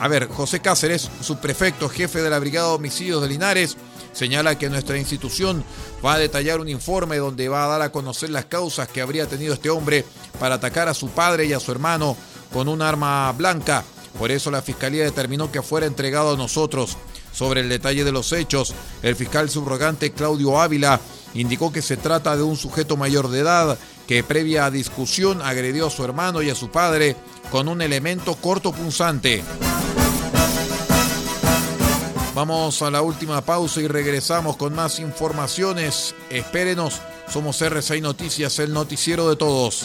a 0.00 0.08
ver, 0.08 0.28
José 0.28 0.60
Cáceres, 0.60 1.10
subprefecto, 1.20 1.90
jefe 1.90 2.22
de 2.22 2.30
la 2.30 2.38
Brigada 2.38 2.68
de 2.68 2.74
Homicidios 2.74 3.20
de 3.20 3.28
Linares, 3.28 3.76
señala 4.14 4.56
que 4.56 4.70
nuestra 4.70 4.96
institución 4.96 5.62
va 6.04 6.14
a 6.14 6.18
detallar 6.18 6.58
un 6.58 6.70
informe 6.70 7.18
donde 7.18 7.50
va 7.50 7.66
a 7.66 7.68
dar 7.68 7.82
a 7.82 7.92
conocer 7.92 8.30
las 8.30 8.46
causas 8.46 8.88
que 8.88 9.02
habría 9.02 9.26
tenido 9.26 9.52
este 9.52 9.68
hombre 9.68 10.06
para 10.38 10.54
atacar 10.54 10.88
a 10.88 10.94
su 10.94 11.10
padre 11.10 11.44
y 11.44 11.52
a 11.52 11.60
su 11.60 11.70
hermano 11.70 12.16
con 12.50 12.66
un 12.68 12.80
arma 12.80 13.30
blanca. 13.32 13.84
Por 14.18 14.30
eso 14.30 14.50
la 14.50 14.62
Fiscalía 14.62 15.04
determinó 15.04 15.52
que 15.52 15.60
fuera 15.60 15.86
entregado 15.86 16.32
a 16.32 16.36
nosotros. 16.38 16.96
Sobre 17.32 17.60
el 17.60 17.68
detalle 17.68 18.04
de 18.04 18.12
los 18.12 18.32
hechos, 18.32 18.74
el 19.02 19.16
fiscal 19.16 19.48
subrogante 19.48 20.12
Claudio 20.12 20.60
Ávila 20.60 21.00
indicó 21.34 21.72
que 21.72 21.82
se 21.82 21.96
trata 21.96 22.36
de 22.36 22.42
un 22.42 22.56
sujeto 22.56 22.96
mayor 22.96 23.28
de 23.28 23.40
edad 23.40 23.78
que 24.06 24.24
previa 24.24 24.70
discusión 24.70 25.40
agredió 25.40 25.86
a 25.86 25.90
su 25.90 26.04
hermano 26.04 26.42
y 26.42 26.50
a 26.50 26.54
su 26.54 26.70
padre 26.70 27.16
con 27.50 27.68
un 27.68 27.80
elemento 27.80 28.34
corto 28.34 28.72
punzante. 28.72 29.42
Vamos 32.34 32.80
a 32.82 32.90
la 32.90 33.02
última 33.02 33.40
pausa 33.40 33.80
y 33.80 33.88
regresamos 33.88 34.56
con 34.56 34.74
más 34.74 34.98
informaciones. 34.98 36.14
Espérenos, 36.30 37.00
somos 37.28 37.60
RCI 37.60 38.00
Noticias, 38.00 38.58
el 38.60 38.72
noticiero 38.72 39.28
de 39.28 39.36
todos. 39.36 39.84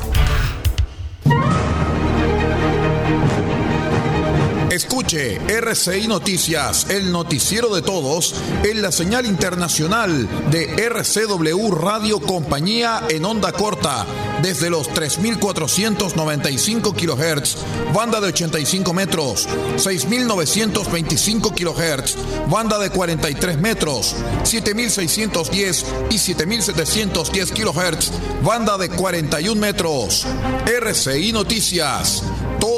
Escuche 4.91 5.39
RCI 5.47 6.09
Noticias, 6.09 6.89
el 6.89 7.13
noticiero 7.13 7.73
de 7.73 7.81
todos, 7.81 8.35
en 8.65 8.81
la 8.81 8.91
señal 8.91 9.25
internacional 9.25 10.27
de 10.51 10.65
RCW 10.85 11.71
Radio 11.71 12.19
Compañía 12.19 13.01
en 13.07 13.23
onda 13.23 13.53
corta, 13.53 14.05
desde 14.41 14.69
los 14.69 14.89
3.495 14.89 16.93
kHz, 16.93 17.55
banda 17.93 18.19
de 18.19 18.27
85 18.27 18.93
metros, 18.93 19.47
6.925 19.77 21.53
kHz, 21.55 22.17
banda 22.49 22.77
de 22.77 22.89
43 22.89 23.59
metros, 23.59 24.13
7.610 24.43 25.85
y 26.09 26.15
7.710 26.15 27.53
kHz, 27.53 28.11
banda 28.43 28.77
de 28.77 28.89
41 28.89 29.55
metros. 29.55 30.27
RCI 30.65 31.31
Noticias, 31.31 32.23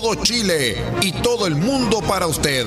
todo 0.03 0.15
Chile 0.15 0.75
y 1.01 1.13
todo 1.13 1.47
el 1.47 1.55
mundo 1.55 2.01
para 2.01 2.27
usted. 2.27 2.65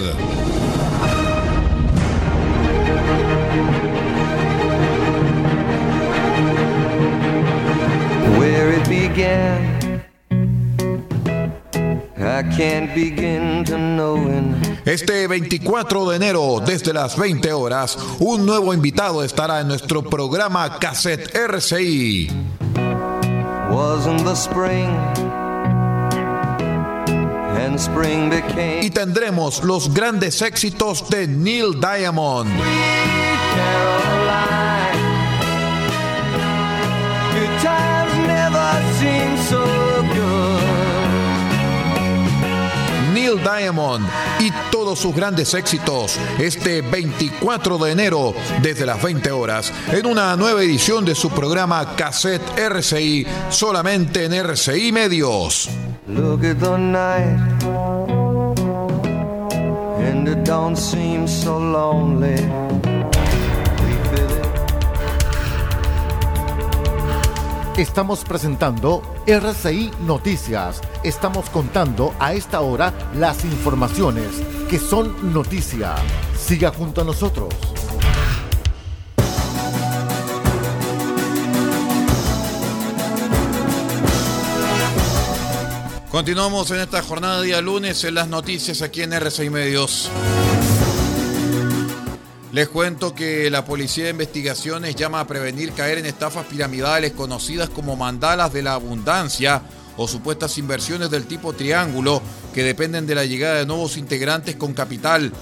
Where 8.38 8.72
it 8.72 8.88
began, 8.88 10.03
I 12.16 12.42
can't 12.57 12.94
begin 12.94 13.64
to 13.64 13.77
knowing. 13.77 14.57
Este 14.87 15.27
24 15.27 16.09
de 16.09 16.16
enero, 16.16 16.62
desde 16.64 16.94
las 16.94 17.18
20 17.18 17.53
horas, 17.53 17.99
un 18.18 18.46
nuevo 18.46 18.72
invitado 18.72 19.22
estará 19.22 19.61
en 19.61 19.68
nuestro 19.68 20.03
programa 20.03 20.79
Cassette 20.79 21.37
RCI. 21.37 22.31
Wasn't 23.70 24.25
the 24.25 24.35
spring, 24.35 24.88
Y 28.83 28.90
tendremos 28.90 29.62
los 29.64 29.92
grandes 29.92 30.40
éxitos 30.40 31.09
de 31.11 31.26
Neil 31.26 31.81
Diamond. 31.81 32.50
Caroline. 33.57 35.02
Good 37.33 37.61
times 37.62 38.14
never 38.26 38.83
seem 38.98 39.37
so 39.48 39.86
Neil 43.26 43.42
Diamond 43.42 44.06
y 44.38 44.52
todos 44.70 45.00
sus 45.00 45.12
grandes 45.12 45.52
éxitos 45.54 46.16
este 46.38 46.80
24 46.80 47.76
de 47.78 47.90
enero 47.90 48.32
desde 48.62 48.86
las 48.86 49.02
20 49.02 49.32
horas 49.32 49.72
en 49.90 50.06
una 50.06 50.36
nueva 50.36 50.62
edición 50.62 51.04
de 51.04 51.16
su 51.16 51.30
programa 51.30 51.96
Cassette 51.96 52.56
RCI 52.56 53.26
solamente 53.50 54.26
en 54.26 54.34
RCI 54.34 54.92
Medios. 54.92 55.68
Look 56.06 56.44
at 56.44 56.58
the 56.60 56.78
night, 56.78 57.64
and 59.98 61.28
so 61.28 61.58
lonely. 61.58 62.65
Estamos 67.76 68.24
presentando 68.24 69.02
RCI 69.26 69.90
Noticias. 70.00 70.80
Estamos 71.04 71.50
contando 71.50 72.14
a 72.18 72.32
esta 72.32 72.62
hora 72.62 72.90
las 73.14 73.44
informaciones 73.44 74.28
que 74.70 74.78
son 74.78 75.34
noticia. 75.34 75.94
Siga 76.34 76.70
junto 76.70 77.02
a 77.02 77.04
nosotros. 77.04 77.52
Continuamos 86.10 86.70
en 86.70 86.80
esta 86.80 87.02
jornada 87.02 87.42
día 87.42 87.60
lunes 87.60 88.02
en 88.04 88.14
las 88.14 88.28
noticias 88.28 88.80
aquí 88.80 89.02
en 89.02 89.10
R6 89.10 89.50
Medios. 89.50 90.10
Les 92.57 92.71
cuento 92.71 93.14
que 93.14 93.51
la 93.51 93.66
Policía 93.66 94.05
de 94.05 94.11
Investigaciones 94.12 94.97
llama 94.97 95.21
a 95.21 95.27
prevenir 95.27 95.75
caer 95.75 95.99
en 95.99 96.07
estafas 96.07 96.47
piramidales 96.47 97.12
conocidas 97.12 97.69
como 97.69 97.97
mandalas 97.97 98.51
de 98.51 98.62
la 98.62 98.73
abundancia 98.73 99.61
o 99.99 100.09
supuestas 100.09 100.57
inversiones 100.57 101.11
del 101.11 101.27
tipo 101.27 101.53
triángulo 101.53 102.23
que 102.55 102.62
dependen 102.62 103.07
de 103.07 103.14
la 103.14 103.27
llegada 103.27 103.57
de 103.57 103.66
nuevos 103.66 103.99
integrantes 103.99 104.57
con 104.57 104.73
capital. 104.73 105.35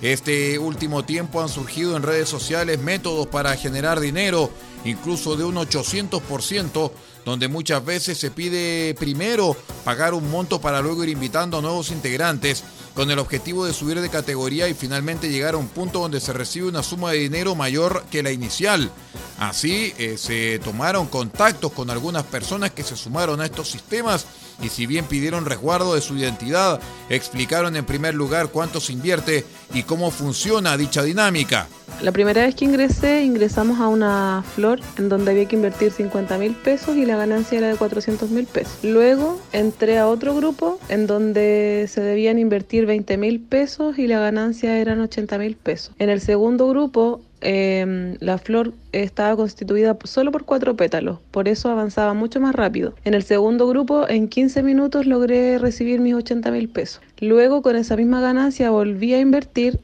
Este 0.00 0.58
último 0.58 1.04
tiempo 1.04 1.42
han 1.42 1.50
surgido 1.50 1.94
en 1.94 2.04
redes 2.04 2.30
sociales 2.30 2.78
métodos 2.78 3.26
para 3.26 3.54
generar 3.54 4.00
dinero, 4.00 4.50
incluso 4.86 5.36
de 5.36 5.44
un 5.44 5.56
800%, 5.56 6.90
donde 7.26 7.48
muchas 7.48 7.84
veces 7.84 8.16
se 8.16 8.30
pide 8.30 8.94
primero 8.94 9.54
pagar 9.84 10.14
un 10.14 10.30
monto 10.30 10.58
para 10.58 10.80
luego 10.80 11.04
ir 11.04 11.10
invitando 11.10 11.58
a 11.58 11.60
nuevos 11.60 11.90
integrantes 11.90 12.64
con 12.94 13.10
el 13.10 13.18
objetivo 13.18 13.64
de 13.64 13.72
subir 13.72 14.00
de 14.00 14.10
categoría 14.10 14.68
y 14.68 14.74
finalmente 14.74 15.30
llegar 15.30 15.54
a 15.54 15.58
un 15.58 15.68
punto 15.68 16.00
donde 16.00 16.20
se 16.20 16.32
recibe 16.32 16.68
una 16.68 16.82
suma 16.82 17.12
de 17.12 17.18
dinero 17.18 17.54
mayor 17.54 18.04
que 18.10 18.22
la 18.22 18.32
inicial. 18.32 18.90
Así 19.42 19.92
eh, 19.98 20.18
se 20.18 20.60
tomaron 20.60 21.08
contactos 21.08 21.72
con 21.72 21.90
algunas 21.90 22.22
personas 22.22 22.70
que 22.70 22.84
se 22.84 22.94
sumaron 22.94 23.40
a 23.40 23.46
estos 23.46 23.68
sistemas 23.68 24.24
y 24.62 24.68
si 24.68 24.86
bien 24.86 25.04
pidieron 25.04 25.46
resguardo 25.46 25.96
de 25.96 26.00
su 26.00 26.16
identidad, 26.16 26.80
explicaron 27.08 27.74
en 27.74 27.84
primer 27.84 28.14
lugar 28.14 28.50
cuánto 28.52 28.78
se 28.78 28.92
invierte 28.92 29.44
y 29.74 29.82
cómo 29.82 30.12
funciona 30.12 30.76
dicha 30.76 31.02
dinámica. 31.02 31.66
La 32.02 32.12
primera 32.12 32.42
vez 32.42 32.54
que 32.54 32.66
ingresé, 32.66 33.24
ingresamos 33.24 33.80
a 33.80 33.88
una 33.88 34.44
flor 34.54 34.78
en 34.96 35.08
donde 35.08 35.32
había 35.32 35.48
que 35.48 35.56
invertir 35.56 35.90
50 35.90 36.38
mil 36.38 36.54
pesos 36.54 36.96
y 36.96 37.04
la 37.04 37.16
ganancia 37.16 37.58
era 37.58 37.66
de 37.66 37.76
400 37.76 38.30
mil 38.30 38.46
pesos. 38.46 38.78
Luego 38.84 39.40
entré 39.52 39.98
a 39.98 40.06
otro 40.06 40.36
grupo 40.36 40.78
en 40.88 41.08
donde 41.08 41.88
se 41.90 42.00
debían 42.00 42.38
invertir 42.38 42.86
20 42.86 43.16
mil 43.16 43.40
pesos 43.40 43.98
y 43.98 44.06
la 44.06 44.20
ganancia 44.20 44.78
eran 44.78 45.00
80 45.00 45.36
mil 45.38 45.56
pesos. 45.56 45.96
En 45.98 46.10
el 46.10 46.20
segundo 46.20 46.68
grupo 46.68 47.22
eh, 47.42 48.16
la 48.20 48.38
flor 48.38 48.72
estaba 48.92 49.36
constituida 49.36 49.96
solo 50.04 50.32
por 50.32 50.44
cuatro 50.44 50.76
pétalos, 50.76 51.18
por 51.30 51.48
eso 51.48 51.70
avanzaba 51.70 52.14
mucho 52.14 52.40
más 52.40 52.54
rápido. 52.54 52.94
En 53.04 53.14
el 53.14 53.22
segundo 53.22 53.68
grupo, 53.68 54.08
en 54.08 54.28
15 54.28 54.62
minutos 54.62 55.06
logré 55.06 55.58
recibir 55.58 56.00
mis 56.00 56.14
80 56.14 56.50
mil 56.50 56.68
pesos. 56.68 57.02
Luego, 57.20 57.62
con 57.62 57.76
esa 57.76 57.96
misma 57.96 58.20
ganancia, 58.20 58.70
volví 58.70 59.14
a 59.14 59.20
invertir 59.20 59.80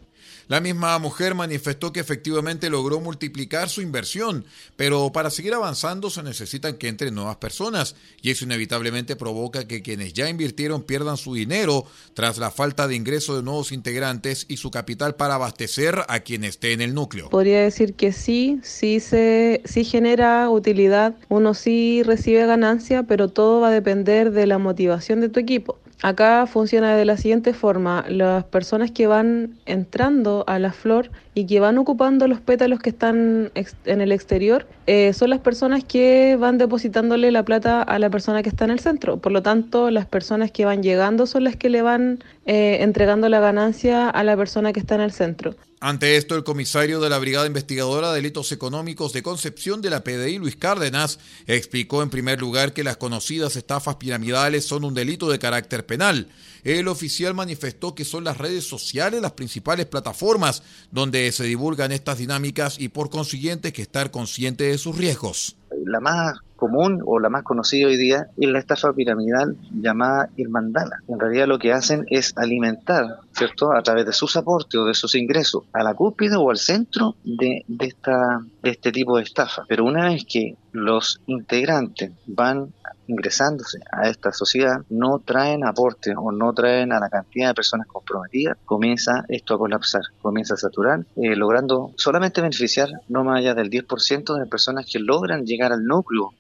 la 0.49 0.61
misma 0.61 0.99
mujer 0.99 1.35
manifestó 1.35 1.93
que 1.93 2.01
efectivamente 2.01 2.71
logró 2.71 3.01
multiplicar 3.01 3.69
su 3.69 3.83
inversión, 3.83 4.45
pero 4.77 5.13
para 5.13 5.31
seguir 5.31 5.55
avanzando 5.55 6.11
se 6.11 6.23
necesitan 6.23 6.77
que 6.77 6.89
entren 6.89 7.15
nuevas 7.15 7.37
personas 7.37 7.95
y 8.23 8.31
eso 8.31 8.45
inevitablemente 8.45 9.15
provoca 9.15 9.69
que 9.69 9.83
quienes 9.83 10.15
ya 10.15 10.29
invirtieron 10.29 10.83
pierdan 10.83 11.17
su 11.17 11.35
dinero 11.35 11.85
tras 12.15 12.39
la 12.39 12.51
falta 12.51 12.89
de 12.89 12.97
ingreso 12.97 13.37
de 13.37 13.43
nuevos 13.43 13.73
integrantes 13.73 14.47
y 14.49 14.57
su 14.57 14.71
capital 14.71 15.15
para 15.17 15.35
abastecer 15.35 16.03
a 16.09 16.21
quien 16.21 16.45
esté 16.45 16.73
en 16.73 16.81
el 16.81 16.95
núcleo. 16.95 17.29
Podría 17.29 17.61
decir 17.61 17.95
que 17.95 18.13
sí, 18.13 18.59
sí 18.63 19.01
se 19.01 19.61
sí 19.65 19.85
genera 19.85 20.49
utilidad, 20.51 21.15
uno 21.29 21.55
sí 21.55 22.03
recibe 22.03 22.47
ganancia, 22.47 23.03
pero 23.03 23.29
todo 23.29 23.61
va 23.61 23.69
a 23.69 23.73
depender 23.73 24.31
de 24.31 24.47
la 24.47 24.59
motivación 24.59 25.21
de 25.21 25.29
tu 25.29 25.41
equipo. 25.41 25.79
Acá 26.03 26.47
funciona 26.47 26.95
de 26.95 27.05
la 27.05 27.17
siguiente 27.17 27.53
forma. 27.55 28.05
Las 28.09 28.45
personas 28.45 28.93
que 28.93 29.07
van 29.09 29.59
entrando 29.67 30.45
a 30.47 30.59
la 30.59 30.73
flor 30.73 31.11
y 31.39 31.47
que 31.47 31.61
van 31.61 31.79
ocupando 31.79 32.27
los 32.27 32.41
pétalos 32.41 32.81
que 32.81 32.91
están 32.91 33.53
en 33.85 34.01
el 34.01 34.11
exterior 34.11 34.67
eh, 34.87 35.13
son 35.13 35.31
las 35.31 35.39
personas 35.39 35.85
que 35.85 36.35
van 36.35 36.59
depositándole 36.59 37.31
la 37.31 37.45
plata 37.45 37.81
a 37.81 37.99
la 38.01 38.11
persona 38.11 38.43
que 38.43 38.49
está 38.49 38.65
en 38.65 38.73
el 38.73 38.81
centro. 38.81 39.19
Por 39.19 39.31
lo 39.31 39.41
tanto, 39.41 39.93
las 39.93 40.07
personas 40.07 40.51
que 40.51 40.65
van 40.65 40.83
llegando 40.83 41.29
son 41.29 41.45
las 41.45 41.55
que 41.55 41.69
le 41.69 41.81
van 41.81 42.25
eh, 42.45 42.79
entregando 42.81 43.29
la 43.29 43.39
ganancia 43.39 44.11
a 44.11 44.25
la 44.25 44.37
persona 44.37 44.73
que 44.73 44.81
está 44.81 44.97
en 44.97 45.03
el 45.03 45.13
centro. 45.13 45.55
Ante 45.81 46.17
esto, 46.17 46.35
el 46.35 46.43
comisario 46.43 46.99
de 46.99 47.09
la 47.09 47.21
Brigada 47.21 47.47
Investigadora 47.47 48.09
de 48.09 48.17
Delitos 48.17 48.51
Económicos 48.51 49.13
de 49.13 49.23
Concepción 49.23 49.81
de 49.81 49.91
la 49.91 50.03
PDI, 50.03 50.39
Luis 50.39 50.57
Cárdenas, 50.57 51.21
explicó 51.47 52.03
en 52.03 52.11
primer 52.11 52.41
lugar 52.41 52.73
que 52.73 52.83
las 52.83 52.97
conocidas 52.97 53.55
estafas 53.55 53.95
piramidales 53.95 54.65
son 54.65 54.85
un 54.85 54.93
delito 54.93 55.31
de 55.31 55.39
carácter 55.39 55.87
penal. 55.87 56.27
El 56.65 56.89
oficial 56.89 57.33
manifestó 57.33 57.95
que 57.95 58.05
son 58.05 58.25
las 58.25 58.39
redes 58.39 58.65
sociales 58.65 59.23
las 59.23 59.33
principales 59.33 59.87
plataformas 59.87 60.65
donde 60.91 61.28
se 61.33 61.45
divulgan 61.45 61.93
estas 61.93 62.19
dinámicas 62.19 62.79
y 62.79 62.89
por 62.89 63.11
consiguiente 63.11 63.73
que 63.73 63.83
estar 63.83 64.11
consciente 64.11 64.65
de 64.65 64.79
sus 64.79 64.97
riesgos. 64.97 65.57
La 65.85 66.01
más 66.01 66.39
común 66.59 67.01
o 67.07 67.21
la 67.21 67.31
más 67.31 67.45
conocida 67.45 67.87
hoy 67.87 67.97
día 67.97 68.27
es 68.37 68.49
la 68.51 68.59
estafa 68.59 68.93
piramidal 68.93 69.57
llamada 69.73 70.29
Irmandala. 70.37 71.03
En 71.07 71.19
realidad 71.19 71.47
lo 71.47 71.59
que 71.59 71.73
hacen 71.73 72.05
es 72.11 72.37
alimentar, 72.37 73.21
¿cierto?, 73.33 73.73
a 73.73 73.83
través 73.83 74.05
de 74.05 74.13
sus 74.13 74.37
aportes 74.37 74.79
o 74.79 74.85
de 74.85 74.95
sus 74.95 75.15
ingresos 75.15 75.63
a 75.73 75.83
la 75.83 75.95
cúspide 75.95 76.37
o 76.37 76.51
al 76.51 76.59
centro 76.59 77.15
de, 77.25 77.65
de, 77.69 77.87
esta, 77.87 78.41
de 78.63 78.71
este 78.71 78.91
tipo 78.93 79.17
de 79.17 79.23
estafa. 79.23 79.65
Pero 79.69 79.85
una 79.85 80.11
vez 80.11 80.25
que 80.29 80.57
los 80.73 81.21
integrantes 81.27 82.11
van 82.27 82.73
ingresándose 83.09 83.81
a 83.91 84.09
esta 84.09 84.33
sociedad 84.33 84.83
no 84.89 85.19
traen 85.19 85.65
aporte 85.65 86.15
o 86.17 86.31
no 86.31 86.53
traen 86.53 86.93
a 86.93 87.01
la 87.01 87.11
cantidad 87.11 87.49
de 87.49 87.55
personas 87.55 87.87
comprometidas, 87.89 88.57
comienza 88.65 89.25
esto 89.29 89.55
a 89.55 89.59
colapsar, 89.59 90.03
comienza 90.23 90.55
a 90.55 90.59
saturar, 90.59 91.01
eh, 91.17 91.35
logrando 91.35 91.93
solamente 91.97 92.41
beneficiar 92.41 92.89
no 93.09 93.25
más 93.25 93.39
allá 93.39 93.55
del 93.55 93.71
10% 93.71 94.39
de 94.39 94.47
personas 94.47 94.87
que 94.91 95.01
logran 95.01 95.45
llegar 95.45 95.73
al 95.73 95.85
núcleo 95.85 96.33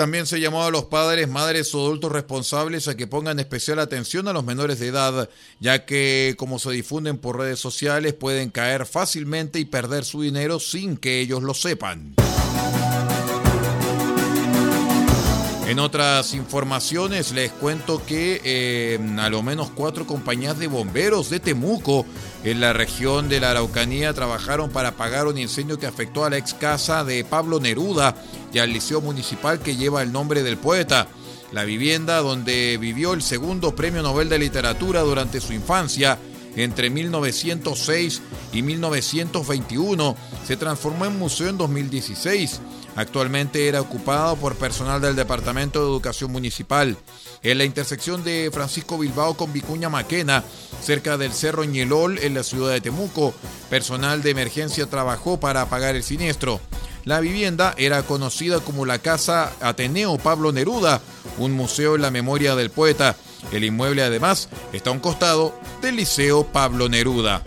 también 0.00 0.26
se 0.26 0.40
llamó 0.40 0.64
a 0.64 0.70
los 0.70 0.84
padres, 0.84 1.28
madres 1.28 1.74
o 1.74 1.80
adultos 1.80 2.10
responsables 2.10 2.88
a 2.88 2.96
que 2.96 3.06
pongan 3.06 3.38
especial 3.38 3.78
atención 3.80 4.28
a 4.28 4.32
los 4.32 4.46
menores 4.46 4.78
de 4.78 4.86
edad, 4.86 5.28
ya 5.58 5.84
que 5.84 6.36
como 6.38 6.58
se 6.58 6.70
difunden 6.70 7.18
por 7.18 7.36
redes 7.36 7.58
sociales 7.58 8.14
pueden 8.14 8.48
caer 8.48 8.86
fácilmente 8.86 9.58
y 9.58 9.66
perder 9.66 10.06
su 10.06 10.22
dinero 10.22 10.58
sin 10.58 10.96
que 10.96 11.20
ellos 11.20 11.42
lo 11.42 11.52
sepan. 11.52 12.14
En 15.70 15.78
otras 15.78 16.34
informaciones 16.34 17.30
les 17.30 17.52
cuento 17.52 18.04
que 18.04 18.40
eh, 18.42 18.98
a 19.20 19.30
lo 19.30 19.40
menos 19.44 19.70
cuatro 19.70 20.04
compañías 20.04 20.58
de 20.58 20.66
bomberos 20.66 21.30
de 21.30 21.38
Temuco 21.38 22.04
en 22.42 22.60
la 22.60 22.72
región 22.72 23.28
de 23.28 23.38
la 23.38 23.52
Araucanía 23.52 24.12
trabajaron 24.12 24.70
para 24.70 24.88
apagar 24.88 25.28
un 25.28 25.38
incendio 25.38 25.78
que 25.78 25.86
afectó 25.86 26.24
a 26.24 26.30
la 26.30 26.38
ex 26.38 26.54
casa 26.54 27.04
de 27.04 27.22
Pablo 27.22 27.60
Neruda 27.60 28.16
y 28.52 28.58
al 28.58 28.72
liceo 28.72 29.00
municipal 29.00 29.60
que 29.60 29.76
lleva 29.76 30.02
el 30.02 30.10
nombre 30.10 30.42
del 30.42 30.56
poeta. 30.56 31.06
La 31.52 31.62
vivienda 31.62 32.18
donde 32.18 32.76
vivió 32.76 33.12
el 33.12 33.22
segundo 33.22 33.76
premio 33.76 34.02
Nobel 34.02 34.28
de 34.28 34.40
Literatura 34.40 35.02
durante 35.02 35.40
su 35.40 35.52
infancia 35.52 36.18
entre 36.56 36.90
1906 36.90 38.22
y 38.52 38.62
1921 38.62 40.16
se 40.44 40.56
transformó 40.56 41.06
en 41.06 41.16
museo 41.16 41.48
en 41.48 41.58
2016. 41.58 42.60
Actualmente 42.96 43.68
era 43.68 43.80
ocupado 43.80 44.36
por 44.36 44.56
personal 44.56 45.00
del 45.00 45.16
Departamento 45.16 45.80
de 45.80 45.86
Educación 45.86 46.32
Municipal. 46.32 46.96
En 47.42 47.58
la 47.58 47.64
intersección 47.64 48.22
de 48.24 48.50
Francisco 48.52 48.98
Bilbao 48.98 49.34
con 49.34 49.52
Vicuña 49.52 49.88
Maquena, 49.88 50.44
cerca 50.82 51.16
del 51.16 51.32
Cerro 51.32 51.64
Ñelol, 51.64 52.18
en 52.18 52.34
la 52.34 52.42
ciudad 52.42 52.72
de 52.72 52.80
Temuco, 52.80 53.32
personal 53.70 54.22
de 54.22 54.30
emergencia 54.30 54.86
trabajó 54.86 55.40
para 55.40 55.62
apagar 55.62 55.96
el 55.96 56.02
siniestro. 56.02 56.60
La 57.04 57.20
vivienda 57.20 57.74
era 57.78 58.02
conocida 58.02 58.60
como 58.60 58.84
la 58.84 58.98
Casa 58.98 59.52
Ateneo 59.60 60.18
Pablo 60.18 60.52
Neruda, 60.52 61.00
un 61.38 61.52
museo 61.52 61.94
en 61.94 62.02
la 62.02 62.10
memoria 62.10 62.54
del 62.56 62.70
poeta. 62.70 63.16
El 63.52 63.64
inmueble 63.64 64.02
además 64.02 64.50
está 64.72 64.90
a 64.90 64.92
un 64.92 65.00
costado 65.00 65.58
del 65.80 65.96
Liceo 65.96 66.44
Pablo 66.44 66.90
Neruda. 66.90 67.42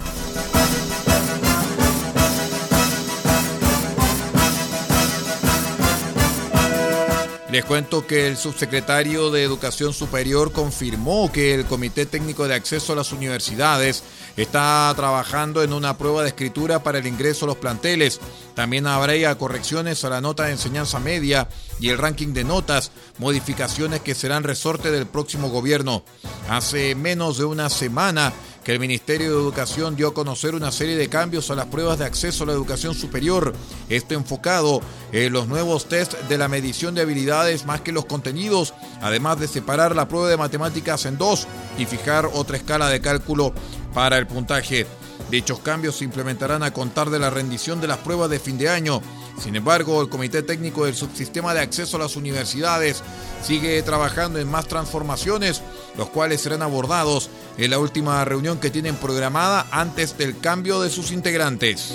Les 7.54 7.64
cuento 7.64 8.08
que 8.08 8.26
el 8.26 8.36
subsecretario 8.36 9.30
de 9.30 9.44
Educación 9.44 9.94
Superior 9.94 10.52
confirmó 10.52 11.32
que 11.32 11.54
el 11.54 11.66
Comité 11.66 12.08
Técnico 12.08 12.48
de 12.48 12.56
Acceso 12.56 12.94
a 12.94 12.96
las 12.96 13.12
Universidades 13.12 14.04
está 14.36 14.92
trabajando 14.96 15.62
en 15.62 15.72
una 15.72 15.96
prueba 15.96 16.24
de 16.24 16.30
escritura 16.30 16.82
para 16.82 16.98
el 16.98 17.06
ingreso 17.06 17.46
a 17.46 17.50
los 17.50 17.58
planteles. 17.58 18.20
También 18.56 18.88
habrá 18.88 19.36
correcciones 19.36 20.04
a 20.04 20.10
la 20.10 20.20
nota 20.20 20.46
de 20.46 20.54
enseñanza 20.54 21.00
media 21.00 21.48
y 21.80 21.90
el 21.90 22.00
ranking 22.00 22.34
de 22.34 22.44
notas, 22.44 22.90
modificaciones 23.20 24.02
que 24.02 24.16
serán 24.16 24.44
resorte 24.44 24.90
del 24.90 25.06
próximo 25.06 25.52
gobierno. 25.52 26.04
Hace 26.50 26.96
menos 26.96 27.38
de 27.38 27.46
una 27.46 27.70
semana, 27.70 28.34
que 28.64 28.72
el 28.72 28.80
Ministerio 28.80 29.32
de 29.32 29.42
Educación 29.42 29.96
dio 29.96 30.10
a 30.10 30.14
conocer 30.14 30.56
una 30.56 30.72
serie 30.72 30.96
de 30.96 31.10
cambios 31.10 31.52
a 31.52 31.56
las 31.56 31.66
pruebas 31.66 32.00
de 32.00 32.06
acceso 32.06 32.44
a 32.44 32.48
la 32.48 32.54
educación 32.54 32.96
superior. 32.96 33.54
Esto 33.90 34.14
enfocado 34.14 34.82
en 35.12 35.34
los 35.34 35.48
nuevos 35.48 35.88
test 35.88 36.14
de 36.14 36.38
la 36.38 36.48
medición 36.48 36.96
de 36.96 37.02
habilidades 37.02 37.66
más 37.66 37.82
que 37.82 37.92
los 37.92 38.06
contenidos, 38.06 38.74
además 39.02 39.40
de 39.40 39.48
separar 39.48 39.96
la 39.96 40.08
prueba 40.08 40.30
de 40.30 40.38
matemáticas 40.38 41.06
en 41.06 41.18
dos 41.18 41.48
y 41.78 41.86
fijar 41.86 42.30
otra 42.34 42.58
escala 42.58 42.90
de 42.90 43.02
cálculo 43.02 43.54
para 43.94 44.18
el 44.18 44.28
puntaje. 44.28 44.88
Dichos 45.30 45.60
cambios 45.60 45.98
se 45.98 46.06
implementarán 46.06 46.64
a 46.64 46.72
contar 46.72 47.10
de 47.10 47.20
la 47.20 47.30
rendición 47.30 47.82
de 47.82 47.88
las 47.88 47.98
pruebas 47.98 48.30
de 48.30 48.40
fin 48.40 48.58
de 48.58 48.70
año. 48.70 49.02
Sin 49.42 49.56
embargo, 49.56 50.02
el 50.02 50.10
Comité 50.10 50.44
Técnico 50.44 50.86
del 50.86 50.96
Subsistema 50.96 51.54
de 51.54 51.62
Acceso 51.62 51.98
a 51.98 52.02
las 52.02 52.16
Universidades 52.16 53.04
sigue 53.42 53.82
trabajando 53.82 54.40
en 54.40 54.50
más 54.50 54.68
transformaciones, 54.68 55.62
los 55.98 56.10
cuales 56.10 56.42
serán 56.42 56.62
abordados 56.62 57.30
en 57.58 57.72
la 57.72 57.80
última 57.80 58.24
reunión 58.26 58.60
que 58.60 58.70
tienen 58.70 58.96
programada 58.96 59.68
antes 59.72 60.18
del 60.18 60.40
cambio 60.40 60.82
de 60.82 60.90
sus 60.90 61.12
integrantes. 61.12 61.94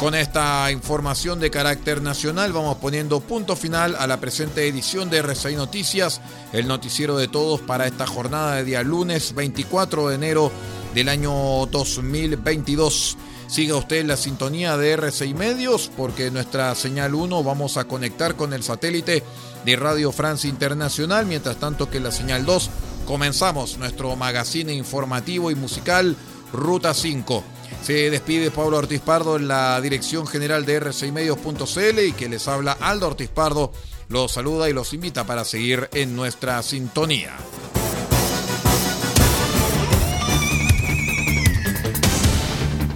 Con 0.00 0.14
esta 0.14 0.70
información 0.70 1.40
de 1.40 1.50
carácter 1.50 2.02
nacional 2.02 2.52
vamos 2.52 2.76
poniendo 2.76 3.18
punto 3.18 3.56
final 3.56 3.96
a 3.98 4.06
la 4.06 4.20
presente 4.20 4.68
edición 4.68 5.10
de 5.10 5.18
RCI 5.18 5.56
Noticias, 5.56 6.20
el 6.52 6.68
noticiero 6.68 7.16
de 7.16 7.26
todos 7.26 7.60
para 7.60 7.88
esta 7.88 8.06
jornada 8.06 8.54
de 8.54 8.64
día 8.64 8.82
lunes 8.84 9.34
24 9.34 10.08
de 10.08 10.14
enero 10.14 10.52
del 10.94 11.08
año 11.08 11.32
2022. 11.66 13.16
Siga 13.48 13.76
usted 13.76 13.96
en 13.96 14.08
la 14.08 14.18
sintonía 14.18 14.76
de 14.76 14.92
RCI 14.92 15.32
Medios 15.32 15.90
porque 15.96 16.30
nuestra 16.30 16.74
señal 16.74 17.14
1 17.14 17.42
vamos 17.42 17.78
a 17.78 17.84
conectar 17.84 18.36
con 18.36 18.52
el 18.52 18.62
satélite 18.62 19.24
de 19.64 19.76
Radio 19.76 20.12
Francia 20.12 20.50
Internacional, 20.50 21.24
mientras 21.24 21.56
tanto 21.56 21.88
que 21.88 21.96
en 21.96 22.04
la 22.04 22.12
señal 22.12 22.44
2 22.44 22.70
comenzamos 23.06 23.78
nuestro 23.78 24.14
magazine 24.16 24.74
informativo 24.74 25.50
y 25.50 25.54
musical 25.54 26.14
Ruta 26.52 26.92
5. 26.92 27.42
Se 27.82 28.10
despide 28.10 28.50
Pablo 28.50 28.76
Ortiz 28.76 29.00
Pardo 29.00 29.36
en 29.36 29.48
la 29.48 29.80
dirección 29.80 30.26
general 30.26 30.66
de 30.66 30.82
r6medios.cl 30.82 32.00
y 32.00 32.12
que 32.12 32.28
les 32.28 32.46
habla 32.48 32.76
Aldo 32.78 33.06
Ortiz 33.06 33.30
Pardo. 33.30 33.72
Los 34.10 34.32
saluda 34.32 34.68
y 34.68 34.74
los 34.74 34.92
invita 34.92 35.24
para 35.24 35.46
seguir 35.46 35.88
en 35.94 36.14
nuestra 36.14 36.62
sintonía. 36.62 37.34